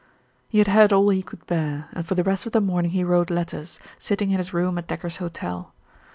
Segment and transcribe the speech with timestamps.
[0.49, 3.03] He had had all he could bear, and for the rest of the morning he
[3.03, 5.75] wrote letters, sitting in his room at Decker's hotel.